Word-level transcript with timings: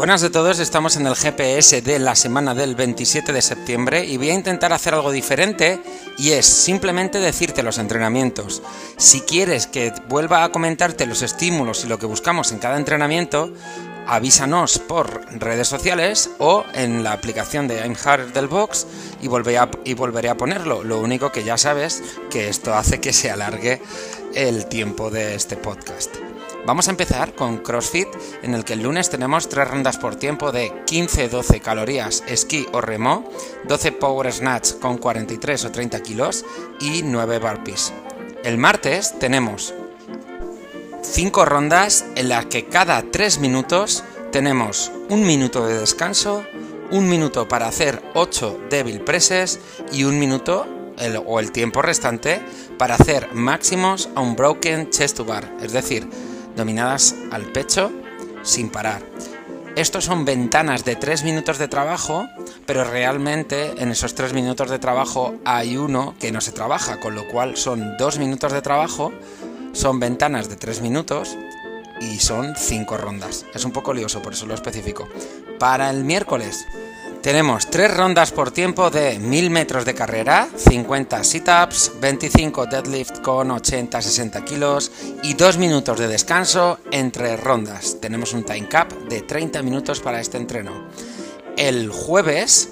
Buenas 0.00 0.22
de 0.22 0.30
todos, 0.30 0.60
estamos 0.60 0.96
en 0.96 1.06
el 1.06 1.14
GPS 1.14 1.82
de 1.82 1.98
la 1.98 2.14
semana 2.14 2.54
del 2.54 2.74
27 2.74 3.34
de 3.34 3.42
septiembre 3.42 4.02
y 4.02 4.16
voy 4.16 4.30
a 4.30 4.34
intentar 4.34 4.72
hacer 4.72 4.94
algo 4.94 5.12
diferente 5.12 5.78
y 6.16 6.30
es 6.30 6.46
simplemente 6.46 7.18
decirte 7.18 7.62
los 7.62 7.76
entrenamientos. 7.76 8.62
Si 8.96 9.20
quieres 9.20 9.66
que 9.66 9.92
vuelva 10.08 10.42
a 10.42 10.52
comentarte 10.52 11.04
los 11.04 11.20
estímulos 11.20 11.84
y 11.84 11.88
lo 11.88 11.98
que 11.98 12.06
buscamos 12.06 12.50
en 12.50 12.60
cada 12.60 12.78
entrenamiento, 12.78 13.52
avísanos 14.06 14.78
por 14.78 15.22
redes 15.38 15.68
sociales 15.68 16.30
o 16.38 16.64
en 16.72 17.04
la 17.04 17.12
aplicación 17.12 17.68
de 17.68 17.80
I'm 17.80 17.94
Hard 18.02 18.32
del 18.32 18.48
Box 18.48 18.86
y, 19.20 19.26
y 19.26 19.94
volveré 19.94 20.30
a 20.30 20.36
ponerlo. 20.38 20.82
Lo 20.82 20.98
único 20.98 21.30
que 21.30 21.44
ya 21.44 21.58
sabes 21.58 22.02
que 22.30 22.48
esto 22.48 22.72
hace 22.72 23.02
que 23.02 23.12
se 23.12 23.30
alargue 23.30 23.82
el 24.34 24.64
tiempo 24.64 25.10
de 25.10 25.34
este 25.34 25.58
podcast. 25.58 26.29
Vamos 26.66 26.88
a 26.88 26.90
empezar 26.90 27.34
con 27.34 27.58
CrossFit, 27.58 28.08
en 28.42 28.54
el 28.54 28.64
que 28.64 28.74
el 28.74 28.82
lunes 28.82 29.08
tenemos 29.08 29.48
tres 29.48 29.66
rondas 29.66 29.96
por 29.96 30.16
tiempo 30.16 30.52
de 30.52 30.70
15-12 30.84 31.60
calorías 31.60 32.22
esquí 32.26 32.66
o 32.72 32.80
remo, 32.80 33.28
12 33.66 33.92
power 33.92 34.30
snatch 34.32 34.74
con 34.74 34.98
43 34.98 35.64
o 35.64 35.72
30 35.72 36.00
kilos 36.00 36.44
y 36.78 37.02
9 37.02 37.38
burpees. 37.38 37.92
El 38.44 38.58
martes 38.58 39.18
tenemos 39.18 39.74
5 41.02 41.44
rondas 41.44 42.04
en 42.14 42.28
las 42.28 42.46
que 42.46 42.66
cada 42.66 43.02
3 43.02 43.38
minutos 43.38 44.04
tenemos 44.30 44.92
un 45.08 45.26
minuto 45.26 45.66
de 45.66 45.80
descanso, 45.80 46.44
un 46.90 47.08
minuto 47.08 47.48
para 47.48 47.68
hacer 47.68 48.02
8 48.14 48.60
débil 48.68 49.00
presses 49.00 49.60
y 49.92 50.04
un 50.04 50.18
minuto 50.18 50.66
o 51.26 51.40
el 51.40 51.52
tiempo 51.52 51.80
restante 51.80 52.42
para 52.78 52.96
hacer 52.96 53.32
máximos 53.32 54.10
a 54.14 54.20
un 54.20 54.36
broken 54.36 54.90
chest 54.90 55.16
to 55.16 55.24
bar, 55.24 55.50
es 55.62 55.72
decir, 55.72 56.06
dominadas 56.56 57.14
al 57.30 57.46
pecho 57.46 57.90
sin 58.42 58.70
parar. 58.70 59.02
Estos 59.76 60.04
son 60.04 60.24
ventanas 60.24 60.84
de 60.84 60.96
3 60.96 61.22
minutos 61.24 61.58
de 61.58 61.68
trabajo, 61.68 62.26
pero 62.66 62.84
realmente 62.84 63.80
en 63.80 63.90
esos 63.90 64.14
3 64.14 64.32
minutos 64.32 64.68
de 64.68 64.80
trabajo 64.80 65.34
hay 65.44 65.76
uno 65.76 66.14
que 66.18 66.32
no 66.32 66.40
se 66.40 66.52
trabaja, 66.52 66.98
con 66.98 67.14
lo 67.14 67.28
cual 67.28 67.56
son 67.56 67.96
2 67.96 68.18
minutos 68.18 68.52
de 68.52 68.62
trabajo, 68.62 69.12
son 69.72 70.00
ventanas 70.00 70.48
de 70.48 70.56
3 70.56 70.80
minutos 70.80 71.36
y 72.00 72.18
son 72.18 72.54
5 72.56 72.96
rondas. 72.96 73.46
Es 73.54 73.64
un 73.64 73.70
poco 73.70 73.94
lioso, 73.94 74.20
por 74.22 74.32
eso 74.32 74.46
lo 74.46 74.54
especifico. 74.54 75.08
Para 75.58 75.88
el 75.90 76.04
miércoles 76.04 76.66
tenemos 77.22 77.68
tres 77.68 77.94
rondas 77.94 78.32
por 78.32 78.50
tiempo 78.50 78.90
de 78.90 79.18
1000 79.18 79.50
metros 79.50 79.84
de 79.84 79.94
carrera, 79.94 80.48
50 80.56 81.22
sit-ups, 81.22 81.92
25 82.00 82.66
deadlift 82.66 83.20
con 83.20 83.50
80-60 83.50 84.44
kilos 84.44 84.90
y 85.22 85.34
2 85.34 85.58
minutos 85.58 85.98
de 85.98 86.08
descanso 86.08 86.78
entre 86.90 87.36
rondas. 87.36 87.98
Tenemos 88.00 88.32
un 88.32 88.44
time 88.44 88.68
cap 88.68 88.90
de 89.08 89.20
30 89.20 89.62
minutos 89.62 90.00
para 90.00 90.20
este 90.20 90.38
entreno. 90.38 90.88
El 91.56 91.90
jueves 91.90 92.70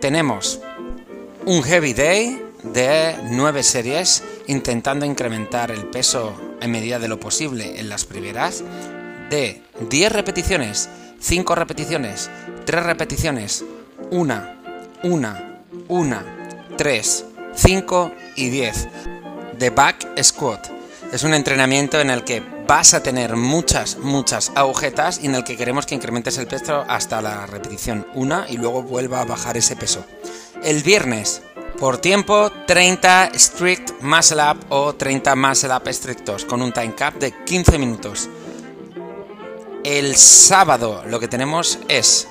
tenemos 0.00 0.60
un 1.44 1.62
heavy 1.62 1.92
day 1.92 2.42
de 2.62 3.16
9 3.24 3.62
series 3.62 4.22
intentando 4.46 5.04
incrementar 5.04 5.70
el 5.70 5.84
peso 5.86 6.34
en 6.60 6.70
medida 6.70 6.98
de 6.98 7.08
lo 7.08 7.20
posible 7.20 7.78
en 7.78 7.90
las 7.90 8.06
primeras 8.06 8.64
de 9.28 9.62
10 9.90 10.12
repeticiones, 10.12 10.88
5 11.20 11.54
repeticiones, 11.54 12.30
3 12.64 12.82
repeticiones, 12.82 13.64
1, 14.10 14.42
1, 15.02 15.36
1, 15.88 16.22
3, 16.76 17.24
5 17.54 18.12
y 18.36 18.50
10. 18.50 18.88
The 19.58 19.70
Back 19.70 20.22
Squat. 20.22 20.68
Es 21.12 21.22
un 21.22 21.34
entrenamiento 21.34 22.00
en 22.00 22.10
el 22.10 22.24
que 22.24 22.42
vas 22.66 22.94
a 22.94 23.02
tener 23.02 23.36
muchas, 23.36 23.98
muchas 23.98 24.50
agujetas 24.54 25.20
y 25.22 25.26
en 25.26 25.34
el 25.34 25.44
que 25.44 25.56
queremos 25.56 25.86
que 25.86 25.94
incrementes 25.94 26.38
el 26.38 26.46
peso 26.46 26.84
hasta 26.88 27.20
la 27.20 27.46
repetición 27.46 28.06
1 28.14 28.46
y 28.48 28.56
luego 28.56 28.82
vuelva 28.82 29.20
a 29.20 29.24
bajar 29.24 29.56
ese 29.56 29.76
peso. 29.76 30.04
El 30.62 30.82
viernes, 30.82 31.42
por 31.78 31.98
tiempo, 31.98 32.50
30 32.66 33.32
strict 33.34 34.00
muscle 34.00 34.42
up 34.42 34.58
o 34.70 34.94
30 34.94 35.36
muscle 35.36 35.74
up 35.74 35.88
estrictos 35.88 36.44
con 36.44 36.62
un 36.62 36.72
time 36.72 36.94
cap 36.94 37.14
de 37.14 37.32
15 37.44 37.78
minutos. 37.78 38.28
El 39.84 40.16
sábado 40.16 41.04
lo 41.06 41.20
que 41.20 41.28
tenemos 41.28 41.78
es 41.88 42.26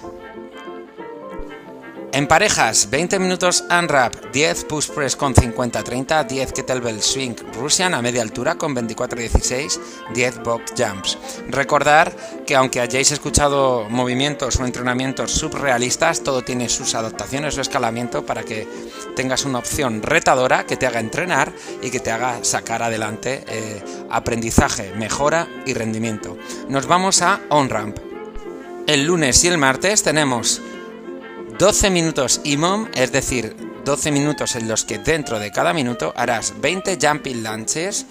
en 2.14 2.28
parejas, 2.28 2.92
20 2.92 3.18
minutos 3.18 3.64
unwrap, 3.72 4.14
10 4.32 4.66
push 4.66 4.90
press 4.90 5.16
con 5.16 5.34
50-30, 5.34 6.28
10 6.28 6.54
kettlebell 6.54 7.02
swing 7.02 7.36
Russian 7.56 7.96
a 7.96 8.04
media 8.04 8.22
altura 8.22 8.54
con 8.54 8.76
24-16, 8.76 9.80
10 10.14 10.44
box 10.44 10.74
jumps. 10.78 11.18
Recordar 11.50 12.16
que 12.46 12.56
aunque 12.56 12.82
hayáis 12.82 13.12
escuchado 13.12 13.90
movimientos 13.90 14.60
o 14.60 14.66
entrenamientos 14.66 15.32
subrealistas, 15.32 16.22
todo 16.22 16.44
tiene 16.44 16.70
sus 16.70 16.94
adaptaciones 16.94 17.58
o 17.58 17.62
escalamiento 17.62 18.24
para 18.24 18.44
que 18.44 18.68
tengas 19.16 19.44
una 19.44 19.58
opción 19.58 20.04
retadora 20.04 20.68
que 20.68 20.78
te 20.78 20.86
haga 20.86 21.00
entrenar 21.00 21.52
y 21.82 21.90
que 21.90 22.00
te 22.00 22.12
haga 22.12 22.44
sacar 22.44 22.84
adelante 22.84 23.44
eh, 23.48 23.84
aprendizaje, 24.12 24.94
mejora 24.94 25.48
y 25.66 25.74
rendimiento. 25.74 26.38
Nos 26.70 26.86
vamos 26.86 27.24
a 27.24 27.42
on-ramp. 27.50 27.98
El 28.86 29.06
lunes 29.06 29.44
y 29.46 29.48
el 29.48 29.58
martes 29.58 30.04
tenemos 30.04 30.62
12 31.64 31.92
minutos 31.92 32.42
IMOM, 32.44 32.90
es 32.94 33.14
decir, 33.14 33.56
12 33.86 34.12
minutos 34.12 34.58
en 34.58 34.68
los 34.68 34.84
que 34.84 35.00
dentro 35.00 35.40
de 35.40 35.50
cada 35.50 35.72
minuto 35.72 36.12
harás 36.18 36.60
20 36.60 36.98
jumping 37.02 37.42
lunges, 37.42 38.06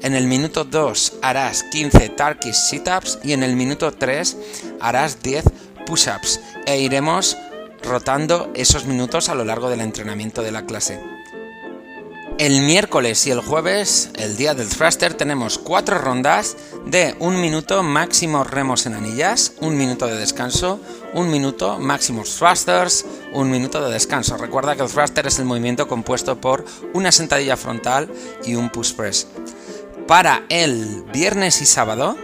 en 0.00 0.14
el 0.14 0.26
minuto 0.26 0.64
2 0.64 1.18
harás 1.20 1.64
15 1.64 2.08
Turkish 2.08 2.54
sit-ups 2.54 3.18
y 3.22 3.34
en 3.34 3.42
el 3.42 3.56
minuto 3.56 3.92
3 3.92 4.38
harás 4.80 5.22
10 5.22 5.44
push-ups 5.84 6.40
e 6.64 6.80
iremos 6.80 7.36
rotando 7.82 8.50
esos 8.54 8.86
minutos 8.86 9.28
a 9.28 9.34
lo 9.34 9.44
largo 9.44 9.68
del 9.68 9.82
entrenamiento 9.82 10.40
de 10.40 10.52
la 10.52 10.64
clase. 10.64 10.98
El 12.36 12.62
miércoles 12.62 13.28
y 13.28 13.30
el 13.30 13.40
jueves, 13.40 14.10
el 14.16 14.36
día 14.36 14.54
del 14.54 14.68
thruster, 14.68 15.14
tenemos 15.14 15.56
cuatro 15.56 15.98
rondas 15.98 16.56
de 16.84 17.14
un 17.20 17.40
minuto 17.40 17.84
máximo 17.84 18.42
remos 18.42 18.86
en 18.86 18.94
anillas, 18.94 19.52
un 19.60 19.76
minuto 19.76 20.08
de 20.08 20.16
descanso, 20.16 20.80
un 21.12 21.30
minuto 21.30 21.78
máximos 21.78 22.36
thrusters, 22.36 23.06
un 23.32 23.52
minuto 23.52 23.80
de 23.80 23.92
descanso. 23.92 24.36
Recuerda 24.36 24.74
que 24.74 24.82
el 24.82 24.90
thruster 24.90 25.28
es 25.28 25.38
el 25.38 25.44
movimiento 25.44 25.86
compuesto 25.86 26.40
por 26.40 26.64
una 26.92 27.12
sentadilla 27.12 27.56
frontal 27.56 28.10
y 28.44 28.56
un 28.56 28.68
push 28.68 28.94
press. 28.94 29.28
Para 30.08 30.44
el 30.48 31.04
viernes 31.12 31.62
y 31.62 31.66
sábado 31.66 32.16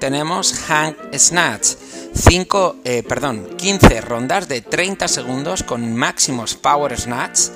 tenemos 0.00 0.54
hang 0.66 0.96
snatch. 1.16 1.76
5, 2.12 2.76
eh, 2.82 3.04
perdón, 3.04 3.48
15 3.56 4.00
rondas 4.00 4.48
de 4.48 4.60
30 4.60 5.06
segundos 5.06 5.62
con 5.62 5.94
máximos 5.94 6.56
power 6.56 6.98
snatch 6.98 7.50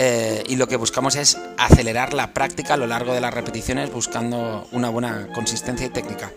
eh, 0.00 0.44
y 0.46 0.54
lo 0.54 0.68
que 0.68 0.76
buscamos 0.76 1.16
es 1.16 1.36
acelerar 1.56 2.14
la 2.14 2.32
práctica 2.32 2.74
a 2.74 2.76
lo 2.76 2.86
largo 2.86 3.12
de 3.12 3.20
las 3.20 3.34
repeticiones 3.34 3.92
buscando 3.92 4.64
una 4.70 4.90
buena 4.90 5.26
consistencia 5.34 5.86
y 5.86 5.90
técnica. 5.90 6.30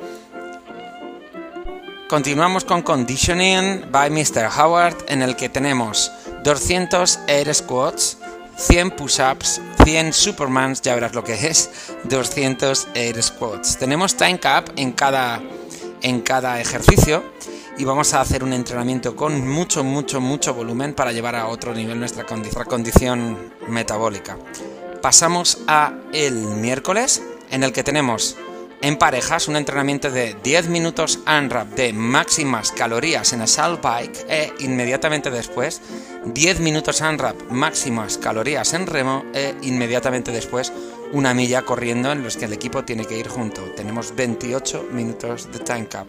Continuamos 2.10 2.66
con 2.66 2.82
Conditioning 2.82 3.86
by 3.92 4.10
Mr. 4.10 4.50
Howard 4.58 4.98
en 5.08 5.22
el 5.22 5.36
que 5.36 5.48
tenemos 5.48 6.12
200 6.44 7.20
air 7.28 7.54
squats, 7.54 8.18
100 8.58 8.92
push-ups, 8.96 9.62
100 9.84 10.12
supermans, 10.12 10.82
ya 10.82 10.96
verás 10.96 11.14
lo 11.14 11.24
que 11.24 11.36
es, 11.36 11.70
200 12.06 12.88
air 12.96 13.22
squats. 13.22 13.78
Tenemos 13.78 14.18
time 14.18 14.40
cap 14.40 14.70
en 14.76 14.92
cada, 14.92 15.40
en 16.02 16.22
cada 16.22 16.60
ejercicio 16.60 17.24
y 17.78 17.84
vamos 17.84 18.14
a 18.14 18.22
hacer 18.22 18.44
un 18.44 18.54
entrenamiento 18.54 19.16
con 19.16 19.48
mucho, 19.48 19.84
mucho, 19.84 20.22
mucho 20.22 20.54
volumen 20.54 20.94
para 20.94 21.12
llevar 21.12 21.36
a 21.36 21.48
otro 21.48 21.74
nivel 21.74 22.00
nuestra, 22.00 22.26
condición 22.26 23.38
metabólica. 23.68 24.38
Pasamos 25.02 25.60
a 25.68 25.94
el 26.14 26.36
miércoles 26.36 27.24
en 27.50 27.64
el 27.64 27.74
que 27.74 27.84
tenemos 27.84 28.38
en 28.82 28.98
parejas 28.98 29.48
un 29.48 29.56
entrenamiento 29.56 30.10
de 30.10 30.36
10 30.44 30.70
minutos 30.70 31.20
unwrap 31.28 31.70
de 31.70 31.94
máximas 31.94 32.72
calorías 32.72 33.32
en 33.34 33.42
assault 33.42 33.82
bike 33.82 34.26
e 34.28 34.54
inmediatamente 34.60 35.30
después 35.30 35.82
10 36.26 36.60
minutos 36.62 37.02
unwrap 37.02 37.40
máximas 37.52 38.18
calorías 38.18 38.74
en 38.74 38.88
remo 38.88 39.24
e 39.34 39.56
inmediatamente 39.62 40.32
después 40.32 40.74
una 41.14 41.34
milla 41.34 41.62
corriendo 41.64 42.12
en 42.12 42.24
los 42.24 42.38
que 42.38 42.46
el 42.46 42.54
equipo 42.54 42.84
tiene 42.84 43.06
que 43.06 43.18
ir 43.18 43.28
junto. 43.28 43.62
Tenemos 43.76 44.16
28 44.16 44.88
minutos 44.92 45.52
de 45.52 45.60
time 45.60 45.88
cap. 45.88 46.08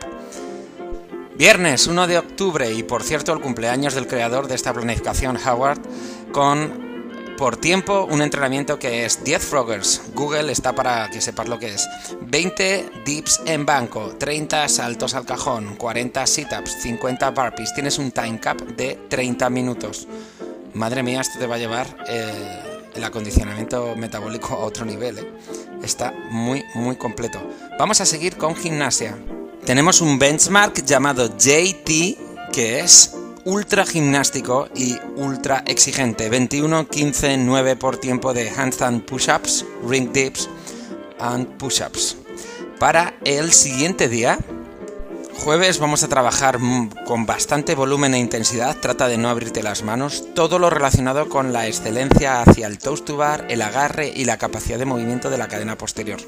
Viernes 1.36 1.86
1 1.86 2.06
de 2.06 2.18
octubre 2.18 2.72
y 2.72 2.82
por 2.82 3.02
cierto 3.02 3.32
el 3.32 3.40
cumpleaños 3.40 3.94
del 3.94 4.06
creador 4.06 4.48
de 4.48 4.54
esta 4.54 4.72
planificación 4.72 5.38
Howard 5.44 5.80
con 6.30 6.92
por 7.38 7.56
tiempo 7.56 8.06
un 8.08 8.22
entrenamiento 8.22 8.78
que 8.78 9.04
es 9.04 9.24
10 9.24 9.42
froggers. 9.42 10.02
Google 10.14 10.52
está 10.52 10.74
para 10.74 11.08
que 11.10 11.20
sepas 11.20 11.48
lo 11.48 11.58
que 11.58 11.74
es. 11.74 11.88
20 12.20 12.90
dips 13.04 13.40
en 13.46 13.66
banco, 13.66 14.14
30 14.16 14.68
saltos 14.68 15.14
al 15.14 15.24
cajón, 15.24 15.74
40 15.76 16.24
sit-ups, 16.26 16.82
50 16.82 17.30
burpees. 17.30 17.74
Tienes 17.74 17.98
un 17.98 18.12
time 18.12 18.38
cap 18.38 18.60
de 18.60 18.96
30 19.08 19.50
minutos. 19.50 20.06
Madre 20.74 21.02
mía, 21.02 21.20
esto 21.20 21.38
te 21.38 21.46
va 21.46 21.56
a 21.56 21.58
llevar 21.58 21.86
eh, 22.08 22.90
el 22.94 23.02
acondicionamiento 23.02 23.96
metabólico 23.96 24.54
a 24.54 24.58
otro 24.58 24.84
nivel. 24.84 25.18
Eh. 25.18 25.32
Está 25.82 26.12
muy, 26.30 26.62
muy 26.74 26.96
completo. 26.96 27.42
Vamos 27.78 28.00
a 28.00 28.06
seguir 28.06 28.36
con 28.36 28.54
gimnasia. 28.54 29.16
Tenemos 29.64 30.00
un 30.00 30.18
benchmark 30.18 30.84
llamado 30.84 31.28
JT 31.38 32.18
que 32.52 32.80
es 32.80 33.14
ultra 33.44 33.86
gimnástico 33.86 34.68
y 34.74 34.98
ultra 35.14 35.62
exigente. 35.68 36.28
21, 36.28 36.88
15, 36.88 37.36
9 37.36 37.76
por 37.76 37.96
tiempo 37.96 38.34
de 38.34 38.50
handstand 38.50 39.04
push-ups, 39.04 39.64
ring 39.88 40.12
dips 40.12 40.48
and 41.20 41.46
push-ups. 41.58 42.16
Para 42.80 43.14
el 43.24 43.52
siguiente 43.52 44.08
día, 44.08 44.36
jueves, 45.34 45.78
vamos 45.78 46.02
a 46.02 46.08
trabajar 46.08 46.58
con 47.06 47.26
bastante 47.26 47.74
volumen 47.74 48.14
e 48.14 48.18
intensidad. 48.18 48.76
Trata 48.80 49.08
de 49.08 49.18
no 49.18 49.28
abrirte 49.28 49.62
las 49.62 49.82
manos. 49.82 50.24
Todo 50.34 50.58
lo 50.58 50.70
relacionado 50.70 51.28
con 51.28 51.52
la 51.52 51.66
excelencia 51.66 52.42
hacia 52.42 52.66
el 52.66 52.78
toast 52.78 53.04
to 53.04 53.16
bar, 53.16 53.46
el 53.48 53.62
agarre 53.62 54.12
y 54.14 54.24
la 54.24 54.38
capacidad 54.38 54.78
de 54.78 54.84
movimiento 54.84 55.30
de 55.30 55.38
la 55.38 55.48
cadena 55.48 55.76
posterior. 55.76 56.20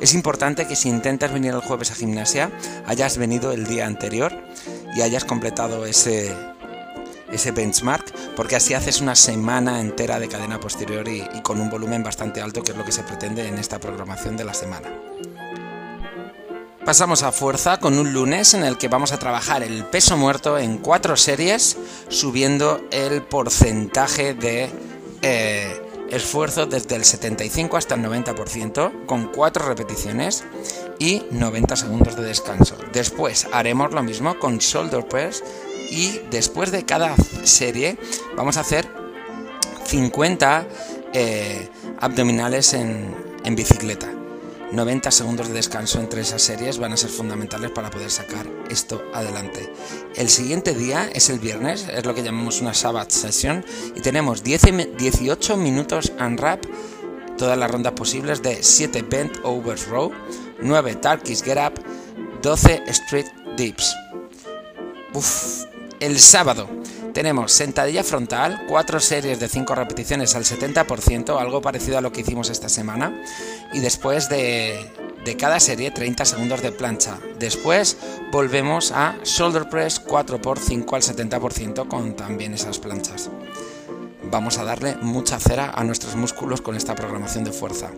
Es 0.00 0.14
importante 0.14 0.66
que 0.66 0.76
si 0.76 0.88
intentas 0.88 1.32
venir 1.32 1.54
el 1.54 1.60
jueves 1.60 1.90
a 1.90 1.94
gimnasia, 1.94 2.50
hayas 2.86 3.18
venido 3.18 3.52
el 3.52 3.66
día 3.66 3.86
anterior 3.86 4.32
y 4.94 5.02
hayas 5.02 5.24
completado 5.24 5.84
ese, 5.86 6.34
ese 7.32 7.52
benchmark, 7.52 8.34
porque 8.34 8.56
así 8.56 8.74
haces 8.74 9.00
una 9.00 9.14
semana 9.14 9.80
entera 9.80 10.18
de 10.18 10.28
cadena 10.28 10.60
posterior 10.60 11.06
y, 11.08 11.22
con 11.42 11.60
un 11.60 11.70
volumen 11.70 12.02
bastante 12.02 12.40
alto, 12.40 12.62
que 12.62 12.72
es 12.72 12.78
lo 12.78 12.84
que 12.84 12.92
se 12.92 13.02
pretende 13.02 13.46
en 13.46 13.58
esta 13.58 13.78
programación 13.78 14.36
de 14.36 14.44
la 14.44 14.54
semana. 14.54 14.88
Pasamos 16.90 17.22
a 17.22 17.30
fuerza 17.30 17.78
con 17.78 18.00
un 18.00 18.12
lunes 18.12 18.52
en 18.52 18.64
el 18.64 18.76
que 18.76 18.88
vamos 18.88 19.12
a 19.12 19.18
trabajar 19.20 19.62
el 19.62 19.84
peso 19.84 20.16
muerto 20.16 20.58
en 20.58 20.78
cuatro 20.78 21.16
series, 21.16 21.76
subiendo 22.08 22.80
el 22.90 23.22
porcentaje 23.22 24.34
de 24.34 24.68
eh, 25.22 25.80
esfuerzo 26.10 26.66
desde 26.66 26.96
el 26.96 27.04
75 27.04 27.76
hasta 27.76 27.94
el 27.94 28.02
90%, 28.02 29.06
con 29.06 29.28
cuatro 29.28 29.68
repeticiones 29.68 30.42
y 30.98 31.22
90 31.30 31.76
segundos 31.76 32.16
de 32.16 32.24
descanso. 32.24 32.76
Después 32.92 33.46
haremos 33.52 33.92
lo 33.92 34.02
mismo 34.02 34.36
con 34.40 34.58
shoulder 34.58 35.06
press 35.06 35.44
y 35.92 36.18
después 36.32 36.72
de 36.72 36.84
cada 36.84 37.14
serie 37.44 37.98
vamos 38.36 38.56
a 38.56 38.62
hacer 38.62 38.88
50 39.84 40.66
eh, 41.12 41.68
abdominales 42.00 42.74
en, 42.74 43.14
en 43.44 43.54
bicicleta. 43.54 44.19
90 44.72 45.10
segundos 45.10 45.48
de 45.48 45.54
descanso 45.54 45.98
entre 45.98 46.20
esas 46.20 46.42
series 46.42 46.78
van 46.78 46.92
a 46.92 46.96
ser 46.96 47.10
fundamentales 47.10 47.70
para 47.72 47.90
poder 47.90 48.10
sacar 48.10 48.46
esto 48.70 49.02
adelante. 49.12 49.72
El 50.14 50.28
siguiente 50.28 50.74
día 50.74 51.10
es 51.12 51.28
el 51.28 51.40
viernes, 51.40 51.88
es 51.92 52.06
lo 52.06 52.14
que 52.14 52.22
llamamos 52.22 52.60
una 52.60 52.72
Sabbath 52.72 53.10
Session, 53.10 53.64
y 53.96 54.00
tenemos 54.00 54.44
18 54.44 55.56
minutos 55.56 56.12
unwrap, 56.20 56.64
todas 57.36 57.58
las 57.58 57.70
rondas 57.70 57.94
posibles 57.94 58.42
de 58.42 58.62
7 58.62 59.02
bent 59.02 59.38
overs 59.42 59.88
row, 59.88 60.12
9 60.62 60.94
turkish 60.96 61.42
get 61.42 61.58
up, 61.58 61.82
12 62.42 62.82
street 62.86 63.26
dips. 63.56 63.94
Uf, 65.14 65.64
el 65.98 66.20
sábado 66.20 66.68
tenemos 67.12 67.52
sentadilla 67.52 68.04
frontal, 68.04 68.64
4 68.68 69.00
series 69.00 69.40
de 69.40 69.48
5 69.48 69.74
repeticiones 69.74 70.34
al 70.34 70.44
70%, 70.44 71.38
algo 71.40 71.60
parecido 71.60 71.98
a 71.98 72.00
lo 72.00 72.12
que 72.12 72.20
hicimos 72.20 72.50
esta 72.50 72.68
semana. 72.68 73.22
Y 73.72 73.80
después 73.80 74.28
de, 74.28 74.90
de 75.24 75.36
cada 75.36 75.60
serie 75.60 75.90
30 75.90 76.24
segundos 76.24 76.62
de 76.62 76.72
plancha. 76.72 77.18
Después 77.38 77.96
volvemos 78.32 78.92
a 78.92 79.16
shoulder 79.24 79.68
press 79.68 80.04
4x5 80.04 80.94
al 80.94 81.02
70% 81.02 81.88
con 81.88 82.14
también 82.14 82.54
esas 82.54 82.78
planchas. 82.78 83.30
Vamos 84.30 84.58
a 84.58 84.64
darle 84.64 84.96
mucha 84.96 85.40
cera 85.40 85.72
a 85.74 85.82
nuestros 85.82 86.14
músculos 86.14 86.60
con 86.60 86.76
esta 86.76 86.94
programación 86.94 87.44
de 87.44 87.52
fuerza. 87.52 87.90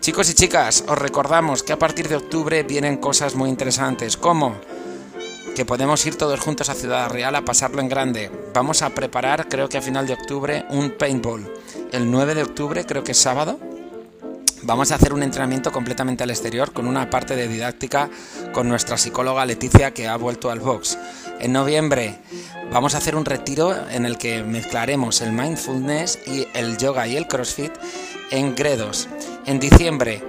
Chicos 0.00 0.28
y 0.30 0.34
chicas, 0.34 0.84
os 0.88 0.98
recordamos 0.98 1.62
que 1.62 1.72
a 1.72 1.78
partir 1.78 2.08
de 2.08 2.16
octubre 2.16 2.62
vienen 2.64 2.96
cosas 2.96 3.34
muy 3.34 3.48
interesantes 3.48 4.16
como 4.16 4.56
que 5.58 5.64
podemos 5.64 6.06
ir 6.06 6.14
todos 6.14 6.38
juntos 6.38 6.68
a 6.68 6.74
Ciudad 6.74 7.10
Real 7.10 7.34
a 7.34 7.44
pasarlo 7.44 7.80
en 7.80 7.88
grande. 7.88 8.30
Vamos 8.54 8.82
a 8.82 8.90
preparar, 8.90 9.48
creo 9.48 9.68
que 9.68 9.76
a 9.76 9.82
final 9.82 10.06
de 10.06 10.12
octubre, 10.12 10.64
un 10.70 10.92
paintball. 10.92 11.52
El 11.90 12.08
9 12.12 12.36
de 12.36 12.44
octubre, 12.44 12.86
creo 12.86 13.02
que 13.02 13.10
es 13.10 13.18
sábado, 13.18 13.58
vamos 14.62 14.92
a 14.92 14.94
hacer 14.94 15.12
un 15.12 15.24
entrenamiento 15.24 15.72
completamente 15.72 16.22
al 16.22 16.30
exterior 16.30 16.72
con 16.72 16.86
una 16.86 17.10
parte 17.10 17.34
de 17.34 17.48
didáctica 17.48 18.08
con 18.52 18.68
nuestra 18.68 18.96
psicóloga 18.98 19.44
Leticia 19.46 19.92
que 19.92 20.06
ha 20.06 20.16
vuelto 20.16 20.52
al 20.52 20.60
box. 20.60 20.96
En 21.40 21.52
noviembre 21.52 22.20
vamos 22.70 22.94
a 22.94 22.98
hacer 22.98 23.16
un 23.16 23.24
retiro 23.24 23.74
en 23.90 24.06
el 24.06 24.16
que 24.16 24.44
mezclaremos 24.44 25.20
el 25.22 25.32
mindfulness 25.32 26.20
y 26.24 26.46
el 26.54 26.78
yoga 26.78 27.08
y 27.08 27.16
el 27.16 27.26
crossfit 27.26 27.72
en 28.30 28.54
Gredos. 28.54 29.08
En 29.44 29.58
diciembre 29.58 30.22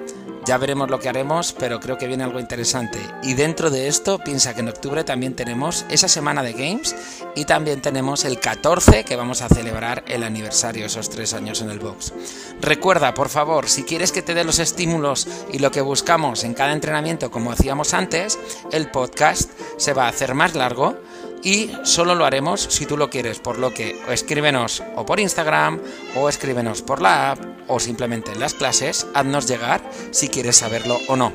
ya 0.50 0.57
veremos 0.57 0.90
lo 0.90 1.00
que 1.00 1.07
haremos, 1.07 1.54
pero 1.60 1.80
creo 1.80 2.00
que 2.00 2.07
viene 2.07 2.24
algo 2.24 2.40
interesante. 2.40 2.98
Y 3.22 3.36
dentro 3.36 3.69
de 3.69 3.88
esto, 3.88 4.18
piensa 4.18 4.56
que 4.56 4.62
en 4.62 4.69
octubre 4.69 5.04
también 5.04 5.36
tenemos 5.36 5.86
esa 5.92 6.07
semana 6.07 6.42
de 6.42 6.54
games 6.54 6.96
y 7.36 7.46
también 7.46 7.84
tenemos 7.84 8.25
el 8.25 8.40
14 8.40 9.04
que 9.04 9.16
vamos 9.16 9.44
a 9.44 9.48
celebrar 9.48 10.04
el 10.07 10.24
aniversario, 10.24 10.88
esos 10.88 11.12
tres 11.12 11.36
años 11.36 11.62
en 11.62 11.69
el 11.69 11.78
box. 11.78 12.13
Recuerda, 12.62 13.13
por 13.13 13.30
favor, 13.30 13.69
si 13.69 13.84
quieres 13.84 14.12
que 14.12 14.24
te 14.24 14.34
dé 14.34 14.44
los 14.44 14.57
estímulos 14.57 15.28
y 15.54 15.60
lo 15.60 15.69
que 15.69 15.81
buscamos 15.81 16.44
en 16.44 16.56
cada 16.56 16.74
entrenamiento 16.74 17.30
como 17.30 17.51
hacíamos 17.51 17.94
antes, 17.94 18.40
el 18.72 18.90
podcast 18.90 19.51
se 19.78 19.94
va 19.94 20.06
a 20.06 20.10
hacer 20.10 20.34
más 20.34 20.56
largo 20.56 20.98
y 21.44 21.71
solo 21.83 22.15
lo 22.15 22.25
haremos 22.25 22.62
si 22.62 22.86
tú 22.86 22.97
lo 22.97 23.09
quieres, 23.09 23.39
por 23.39 23.59
lo 23.59 23.74
que 23.74 24.00
escríbenos 24.09 24.83
o 24.95 25.06
por 25.06 25.19
Instagram 25.19 25.80
o 26.15 26.30
escríbenos 26.30 26.81
por 26.81 27.01
la 27.01 27.31
app 27.31 27.39
o 27.68 27.80
simplemente 27.80 28.31
en 28.31 28.39
las 28.39 28.53
clases, 28.53 29.07
haznos 29.13 29.47
llegar 29.47 29.81
si 30.12 30.30
quieres 30.30 30.57
saberlo 30.57 30.97
o 31.07 31.15
no. 31.15 31.31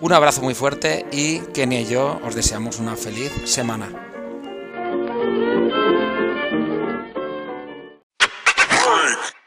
Un 0.00 0.12
abrazo 0.12 0.42
muy 0.42 0.54
fuerte 0.54 1.06
y 1.10 1.38
Kenny 1.52 1.78
y 1.78 1.86
yo 1.86 2.20
os 2.24 2.34
deseamos 2.34 2.78
una 2.78 2.96
feliz 2.96 3.32
semana. 3.44 4.07